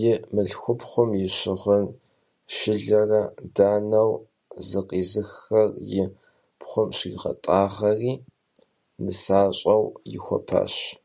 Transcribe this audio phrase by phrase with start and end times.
[0.00, 1.84] Yi mılhxupxhum yi şığın
[2.54, 3.22] şşılere
[3.56, 4.10] daneu
[4.68, 6.04] zıkhizıxxer yi
[6.58, 8.12] pxhum şriğet'ağeri
[9.04, 10.74] nısaş'eu yixuepaş.